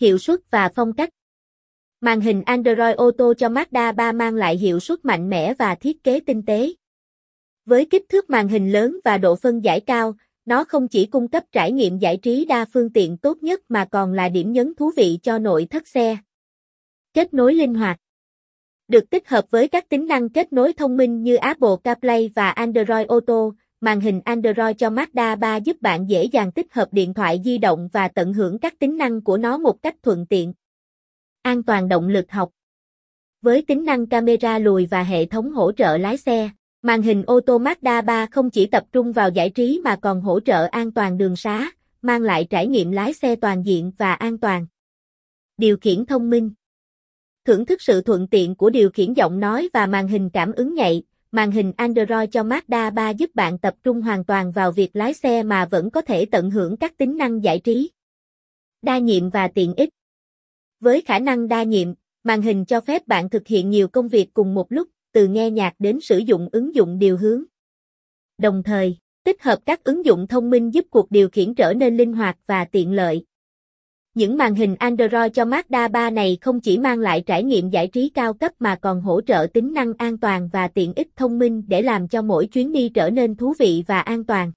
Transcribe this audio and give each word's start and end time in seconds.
Hiệu 0.00 0.18
suất 0.18 0.40
và 0.50 0.70
phong 0.74 0.92
cách 0.92 1.10
Màn 2.00 2.20
hình 2.20 2.42
Android 2.46 2.96
Auto 2.96 3.34
cho 3.34 3.48
Mazda 3.48 3.94
3 3.94 4.12
mang 4.12 4.34
lại 4.34 4.56
hiệu 4.56 4.80
suất 4.80 5.04
mạnh 5.04 5.30
mẽ 5.30 5.54
và 5.54 5.74
thiết 5.74 6.04
kế 6.04 6.20
tinh 6.20 6.42
tế. 6.46 6.72
Với 7.66 7.86
kích 7.86 8.04
thước 8.08 8.30
màn 8.30 8.48
hình 8.48 8.72
lớn 8.72 8.98
và 9.04 9.18
độ 9.18 9.36
phân 9.36 9.64
giải 9.64 9.80
cao, 9.80 10.14
nó 10.44 10.64
không 10.64 10.88
chỉ 10.88 11.06
cung 11.06 11.28
cấp 11.28 11.44
trải 11.52 11.72
nghiệm 11.72 11.98
giải 11.98 12.16
trí 12.16 12.44
đa 12.44 12.64
phương 12.72 12.92
tiện 12.92 13.18
tốt 13.18 13.42
nhất 13.42 13.60
mà 13.68 13.84
còn 13.84 14.12
là 14.12 14.28
điểm 14.28 14.52
nhấn 14.52 14.74
thú 14.74 14.90
vị 14.96 15.18
cho 15.22 15.38
nội 15.38 15.66
thất 15.70 15.88
xe. 15.88 16.16
Kết 17.14 17.34
nối 17.34 17.54
linh 17.54 17.74
hoạt 17.74 18.00
Được 18.88 19.10
tích 19.10 19.28
hợp 19.28 19.44
với 19.50 19.68
các 19.68 19.88
tính 19.88 20.06
năng 20.06 20.28
kết 20.28 20.52
nối 20.52 20.72
thông 20.72 20.96
minh 20.96 21.22
như 21.22 21.36
Apple 21.36 21.76
CarPlay 21.84 22.30
và 22.34 22.50
Android 22.50 23.06
Auto, 23.08 23.50
màn 23.80 24.00
hình 24.00 24.20
Android 24.24 24.76
cho 24.78 24.90
Mazda 24.90 25.38
3 25.38 25.56
giúp 25.56 25.82
bạn 25.82 26.10
dễ 26.10 26.24
dàng 26.24 26.52
tích 26.52 26.74
hợp 26.74 26.88
điện 26.92 27.14
thoại 27.14 27.40
di 27.44 27.58
động 27.58 27.88
và 27.92 28.08
tận 28.08 28.32
hưởng 28.34 28.58
các 28.58 28.78
tính 28.78 28.96
năng 28.96 29.20
của 29.20 29.38
nó 29.38 29.58
một 29.58 29.82
cách 29.82 29.94
thuận 30.02 30.26
tiện. 30.26 30.52
An 31.42 31.62
toàn 31.62 31.88
động 31.88 32.08
lực 32.08 32.32
học 32.32 32.50
Với 33.42 33.62
tính 33.62 33.84
năng 33.84 34.06
camera 34.06 34.58
lùi 34.58 34.86
và 34.86 35.02
hệ 35.02 35.26
thống 35.26 35.50
hỗ 35.50 35.72
trợ 35.72 35.96
lái 35.96 36.16
xe, 36.16 36.50
màn 36.82 37.02
hình 37.02 37.22
ô 37.26 37.40
tô 37.40 37.58
Mazda 37.58 38.04
3 38.04 38.26
không 38.26 38.50
chỉ 38.50 38.66
tập 38.66 38.84
trung 38.92 39.12
vào 39.12 39.30
giải 39.30 39.50
trí 39.50 39.80
mà 39.84 39.96
còn 39.96 40.20
hỗ 40.20 40.40
trợ 40.40 40.66
an 40.66 40.92
toàn 40.92 41.18
đường 41.18 41.36
xá, 41.36 41.70
mang 42.02 42.22
lại 42.22 42.46
trải 42.50 42.66
nghiệm 42.66 42.90
lái 42.90 43.12
xe 43.12 43.36
toàn 43.36 43.66
diện 43.66 43.92
và 43.98 44.14
an 44.14 44.38
toàn. 44.38 44.66
Điều 45.56 45.76
khiển 45.76 46.06
thông 46.06 46.30
minh 46.30 46.50
Thưởng 47.44 47.66
thức 47.66 47.82
sự 47.82 48.00
thuận 48.00 48.28
tiện 48.28 48.54
của 48.54 48.70
điều 48.70 48.90
khiển 48.90 49.12
giọng 49.12 49.40
nói 49.40 49.68
và 49.72 49.86
màn 49.86 50.08
hình 50.08 50.30
cảm 50.30 50.52
ứng 50.52 50.74
nhạy, 50.74 51.02
màn 51.32 51.50
hình 51.50 51.72
Android 51.76 52.30
cho 52.32 52.42
Mazda 52.42 52.94
3 52.94 53.10
giúp 53.10 53.30
bạn 53.34 53.58
tập 53.58 53.74
trung 53.82 54.02
hoàn 54.02 54.24
toàn 54.24 54.52
vào 54.52 54.72
việc 54.72 54.96
lái 54.96 55.14
xe 55.14 55.42
mà 55.42 55.64
vẫn 55.64 55.90
có 55.90 56.00
thể 56.00 56.26
tận 56.26 56.50
hưởng 56.50 56.76
các 56.76 56.96
tính 56.96 57.16
năng 57.16 57.44
giải 57.44 57.60
trí. 57.60 57.90
Đa 58.82 58.98
nhiệm 58.98 59.30
và 59.30 59.48
tiện 59.48 59.74
ích 59.74 59.88
Với 60.80 61.00
khả 61.00 61.18
năng 61.18 61.48
đa 61.48 61.62
nhiệm, 61.62 61.88
màn 62.24 62.42
hình 62.42 62.64
cho 62.64 62.80
phép 62.80 63.06
bạn 63.06 63.30
thực 63.30 63.46
hiện 63.46 63.70
nhiều 63.70 63.88
công 63.88 64.08
việc 64.08 64.34
cùng 64.34 64.54
một 64.54 64.72
lúc, 64.72 64.88
từ 65.12 65.28
nghe 65.28 65.50
nhạc 65.50 65.74
đến 65.78 66.00
sử 66.00 66.18
dụng 66.18 66.48
ứng 66.52 66.74
dụng 66.74 66.98
điều 66.98 67.16
hướng. 67.16 67.44
Đồng 68.38 68.62
thời, 68.62 68.96
tích 69.24 69.42
hợp 69.42 69.58
các 69.66 69.84
ứng 69.84 70.04
dụng 70.04 70.26
thông 70.26 70.50
minh 70.50 70.74
giúp 70.74 70.86
cuộc 70.90 71.10
điều 71.10 71.28
khiển 71.28 71.54
trở 71.54 71.74
nên 71.74 71.96
linh 71.96 72.12
hoạt 72.12 72.38
và 72.46 72.64
tiện 72.64 72.92
lợi. 72.92 73.24
Những 74.18 74.36
màn 74.36 74.54
hình 74.54 74.76
Android 74.78 75.32
cho 75.34 75.44
Mazda 75.44 75.88
3 75.88 76.10
này 76.10 76.38
không 76.40 76.60
chỉ 76.60 76.78
mang 76.78 76.98
lại 76.98 77.22
trải 77.26 77.42
nghiệm 77.42 77.70
giải 77.70 77.88
trí 77.88 78.08
cao 78.08 78.34
cấp 78.34 78.52
mà 78.58 78.76
còn 78.76 79.00
hỗ 79.00 79.20
trợ 79.20 79.46
tính 79.52 79.74
năng 79.74 79.92
an 79.98 80.18
toàn 80.18 80.48
và 80.52 80.68
tiện 80.68 80.92
ích 80.96 81.08
thông 81.16 81.38
minh 81.38 81.62
để 81.66 81.82
làm 81.82 82.08
cho 82.08 82.22
mỗi 82.22 82.46
chuyến 82.46 82.72
đi 82.72 82.88
trở 82.88 83.10
nên 83.10 83.34
thú 83.34 83.54
vị 83.58 83.84
và 83.86 84.00
an 84.00 84.24
toàn. 84.24 84.52